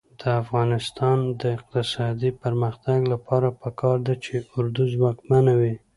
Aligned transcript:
د 0.21 0.23
افغانستان 0.41 1.17
د 1.41 1.43
اقتصادي 1.57 2.31
پرمختګ 2.41 2.99
لپاره 3.13 3.47
پکار 3.61 3.97
ده 4.07 4.13
چې 4.23 4.33
اردو 4.57 4.83
ځواکمنه 4.93 5.53
وي. 5.59 5.73